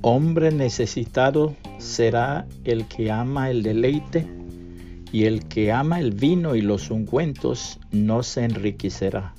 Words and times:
Hombre 0.00 0.52
necesitado 0.52 1.56
será 1.78 2.46
el 2.64 2.86
que 2.86 3.10
ama 3.10 3.50
el 3.50 3.62
deleite, 3.62 4.26
y 5.12 5.24
el 5.24 5.46
que 5.48 5.72
ama 5.72 6.00
el 6.00 6.12
vino 6.12 6.54
y 6.54 6.60
los 6.60 6.90
ungüentos 6.90 7.80
no 7.90 8.22
se 8.22 8.44
enriquecerá. 8.44 9.34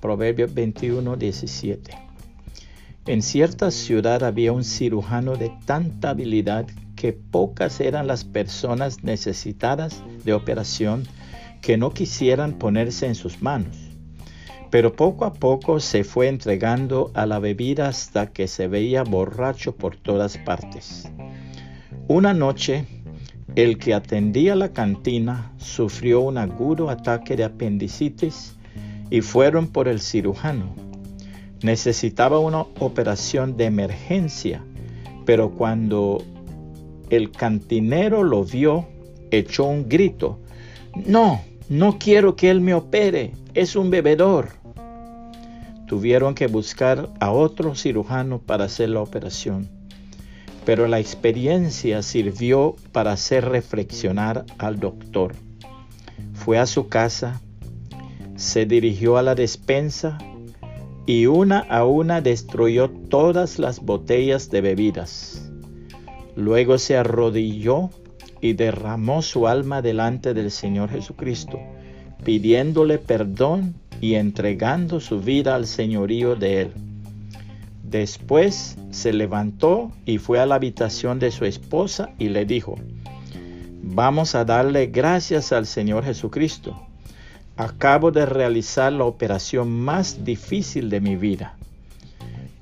Proverbios 0.00 0.52
21, 0.52 1.16
17. 1.16 1.92
En 3.06 3.22
cierta 3.22 3.70
ciudad 3.70 4.24
había 4.24 4.52
un 4.52 4.64
cirujano 4.64 5.36
de 5.36 5.52
tanta 5.64 6.10
habilidad 6.10 6.66
que 6.96 7.12
pocas 7.12 7.80
eran 7.80 8.06
las 8.06 8.24
personas 8.24 9.04
necesitadas 9.04 10.02
de 10.24 10.32
operación 10.32 11.04
que 11.62 11.76
no 11.76 11.92
quisieran 11.92 12.54
ponerse 12.54 13.06
en 13.06 13.14
sus 13.14 13.42
manos. 13.42 13.85
Pero 14.70 14.94
poco 14.94 15.24
a 15.24 15.32
poco 15.32 15.80
se 15.80 16.04
fue 16.04 16.28
entregando 16.28 17.10
a 17.14 17.26
la 17.26 17.38
bebida 17.38 17.88
hasta 17.88 18.26
que 18.28 18.48
se 18.48 18.68
veía 18.68 19.04
borracho 19.04 19.76
por 19.76 19.96
todas 19.96 20.38
partes. 20.38 21.10
Una 22.08 22.34
noche, 22.34 22.84
el 23.54 23.78
que 23.78 23.94
atendía 23.94 24.54
la 24.54 24.72
cantina 24.72 25.52
sufrió 25.56 26.20
un 26.20 26.38
agudo 26.38 26.90
ataque 26.90 27.36
de 27.36 27.44
apendicitis 27.44 28.56
y 29.10 29.20
fueron 29.20 29.68
por 29.68 29.88
el 29.88 30.00
cirujano. 30.00 30.74
Necesitaba 31.62 32.38
una 32.38 32.60
operación 32.60 33.56
de 33.56 33.64
emergencia, 33.64 34.62
pero 35.24 35.50
cuando 35.50 36.22
el 37.08 37.30
cantinero 37.30 38.24
lo 38.24 38.44
vio, 38.44 38.86
echó 39.30 39.64
un 39.64 39.88
grito. 39.88 40.38
No, 41.06 41.40
no 41.68 41.98
quiero 41.98 42.36
que 42.36 42.50
él 42.50 42.60
me 42.60 42.74
opere, 42.74 43.32
es 43.54 43.74
un 43.74 43.90
bebedor. 43.90 44.50
Tuvieron 45.86 46.34
que 46.34 46.46
buscar 46.46 47.10
a 47.20 47.30
otro 47.30 47.74
cirujano 47.74 48.38
para 48.38 48.64
hacer 48.64 48.90
la 48.90 49.00
operación, 49.00 49.68
pero 50.64 50.86
la 50.86 51.00
experiencia 51.00 52.02
sirvió 52.02 52.76
para 52.92 53.12
hacer 53.12 53.48
reflexionar 53.48 54.44
al 54.58 54.78
doctor. 54.78 55.34
Fue 56.34 56.58
a 56.58 56.66
su 56.66 56.88
casa, 56.88 57.40
se 58.36 58.66
dirigió 58.66 59.16
a 59.16 59.22
la 59.22 59.34
despensa 59.34 60.18
y 61.06 61.26
una 61.26 61.60
a 61.60 61.84
una 61.84 62.20
destruyó 62.20 62.90
todas 62.90 63.58
las 63.58 63.80
botellas 63.80 64.50
de 64.50 64.60
bebidas. 64.60 65.50
Luego 66.36 66.78
se 66.78 66.96
arrodilló 66.96 67.90
y 68.40 68.52
derramó 68.52 69.22
su 69.22 69.48
alma 69.48 69.82
delante 69.82 70.34
del 70.34 70.50
Señor 70.50 70.90
Jesucristo, 70.90 71.58
pidiéndole 72.24 72.98
perdón 72.98 73.74
y 74.00 74.14
entregando 74.14 75.00
su 75.00 75.20
vida 75.20 75.54
al 75.54 75.66
señorío 75.66 76.36
de 76.36 76.62
él. 76.62 76.72
Después 77.82 78.76
se 78.90 79.12
levantó 79.12 79.92
y 80.04 80.18
fue 80.18 80.40
a 80.40 80.46
la 80.46 80.56
habitación 80.56 81.18
de 81.18 81.30
su 81.30 81.44
esposa 81.44 82.10
y 82.18 82.28
le 82.28 82.44
dijo, 82.44 82.76
Vamos 83.88 84.34
a 84.34 84.44
darle 84.44 84.86
gracias 84.86 85.52
al 85.52 85.64
Señor 85.64 86.04
Jesucristo. 86.04 86.76
Acabo 87.56 88.10
de 88.10 88.26
realizar 88.26 88.92
la 88.92 89.04
operación 89.04 89.70
más 89.70 90.24
difícil 90.24 90.90
de 90.90 91.00
mi 91.00 91.16
vida. 91.16 91.56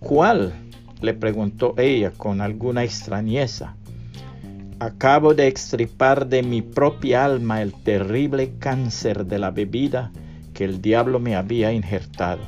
¿Cuál? 0.00 0.52
le 1.00 1.14
preguntó 1.14 1.74
ella 1.78 2.12
con 2.16 2.40
alguna 2.40 2.84
extrañeza. 2.84 3.74
Acabo 4.80 5.34
de 5.34 5.46
extripar 5.46 6.26
de 6.26 6.42
mi 6.42 6.60
propia 6.60 7.24
alma 7.24 7.62
el 7.62 7.72
terrible 7.72 8.54
cáncer 8.58 9.24
de 9.26 9.38
la 9.38 9.52
bebida 9.52 10.10
que 10.52 10.64
el 10.64 10.82
diablo 10.82 11.20
me 11.20 11.36
había 11.36 11.72
injertado. 11.72 12.42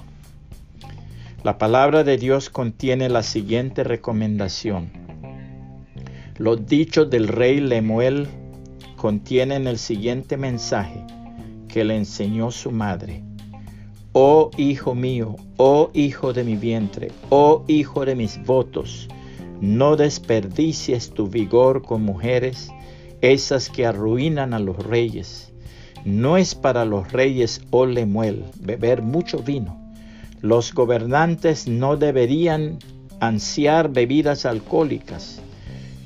La 1.45 1.57
palabra 1.57 2.03
de 2.03 2.19
Dios 2.19 2.51
contiene 2.51 3.09
la 3.09 3.23
siguiente 3.23 3.85
recomendación. 3.85 4.91
Los 6.37 6.67
dichos 6.67 7.09
del 7.09 7.29
rey 7.29 7.61
Lemuel 7.61 8.27
contienen 8.97 9.69
el 9.69 9.79
siguiente 9.79 10.37
mensaje 10.37 11.05
que 11.69 11.85
le 11.85 11.97
enseñó 11.97 12.51
su 12.51 12.73
madre. 12.73 13.23
Oh 14.13 14.51
hijo 14.57 14.97
mío, 14.97 15.37
oh 15.59 15.91
hijo 15.95 16.33
de 16.33 16.43
mi 16.43 16.57
vientre, 16.57 17.13
oh 17.29 17.65
hijo 17.69 18.05
de 18.05 18.17
mis 18.17 18.45
votos, 18.45 19.09
no 19.61 19.97
desperdicies 19.97 21.11
tu 21.11 21.29
vigor 21.29 21.83
con 21.83 22.03
mujeres, 22.03 22.71
esas 23.21 23.71
que 23.71 23.87
arruinan 23.87 24.55
a 24.55 24.59
los 24.59 24.77
reyes. 24.77 25.53
No 26.05 26.37
es 26.37 26.55
para 26.55 26.85
los 26.85 27.11
reyes, 27.13 27.63
oh 27.71 27.87
Lemuel, 27.87 28.45
beber 28.61 29.03
mucho 29.03 29.39
vino. 29.39 29.81
Los 30.41 30.73
gobernantes 30.73 31.67
no 31.67 31.97
deberían 31.97 32.79
ansiar 33.21 33.91
bebidas 33.91 34.47
alcohólicas, 34.47 35.41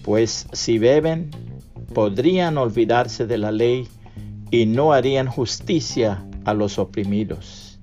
pues 0.02 0.46
si 0.52 0.78
beben, 0.78 1.30
podrían 1.92 2.56
olvidarse 2.56 3.26
de 3.26 3.38
la 3.38 3.52
ley 3.52 3.88
y 4.50 4.66
no 4.66 4.92
harían 4.92 5.26
justicia 5.26 6.24
a 6.44 6.54
los 6.54 6.78
oprimidos. 6.78 7.78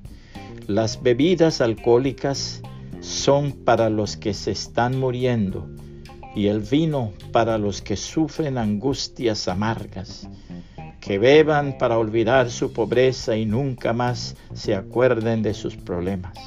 Las 0.68 1.02
bebidas 1.04 1.62
alcohólicas 1.62 2.62
son 3.08 3.54
para 3.54 3.90
los 3.90 4.18
que 4.18 4.34
se 4.34 4.52
están 4.52 5.00
muriendo 5.00 5.68
y 6.36 6.48
el 6.48 6.60
vino 6.60 7.14
para 7.32 7.58
los 7.58 7.82
que 7.82 7.96
sufren 7.96 8.58
angustias 8.58 9.48
amargas, 9.48 10.28
que 11.00 11.18
beban 11.18 11.78
para 11.78 11.98
olvidar 11.98 12.52
su 12.52 12.74
pobreza 12.74 13.38
y 13.38 13.46
nunca 13.46 13.94
más 13.94 14.36
se 14.54 14.76
acuerden 14.76 15.42
de 15.42 15.54
sus 15.54 15.78
problemas. 15.78 16.38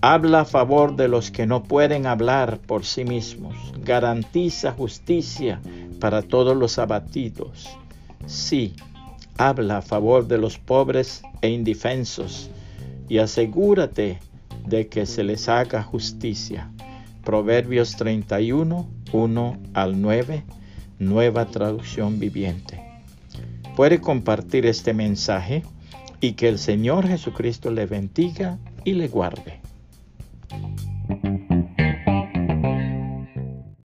Habla 0.00 0.40
a 0.40 0.44
favor 0.44 0.96
de 0.96 1.06
los 1.06 1.30
que 1.30 1.46
no 1.46 1.62
pueden 1.62 2.06
hablar 2.06 2.58
por 2.58 2.84
sí 2.84 3.04
mismos. 3.04 3.54
Garantiza 3.78 4.72
justicia 4.72 5.60
para 6.00 6.22
todos 6.22 6.56
los 6.56 6.80
abatidos. 6.80 7.68
Sí, 8.26 8.74
habla 9.38 9.78
a 9.78 9.82
favor 9.82 10.26
de 10.26 10.38
los 10.38 10.58
pobres 10.58 11.22
e 11.40 11.48
indefensos 11.50 12.50
y 13.08 13.18
asegúrate 13.18 14.18
de 14.66 14.88
que 14.88 15.06
se 15.06 15.24
les 15.24 15.48
haga 15.48 15.82
justicia. 15.82 16.70
Proverbios 17.24 17.96
31, 17.96 18.88
1 19.12 19.58
al 19.74 20.00
9, 20.00 20.44
nueva 20.98 21.46
traducción 21.46 22.18
viviente. 22.18 22.82
Puede 23.76 24.00
compartir 24.00 24.66
este 24.66 24.92
mensaje 24.92 25.62
y 26.20 26.32
que 26.32 26.48
el 26.48 26.58
Señor 26.58 27.06
Jesucristo 27.06 27.70
le 27.70 27.86
bendiga 27.86 28.58
y 28.84 28.92
le 28.92 29.08
guarde. 29.08 29.60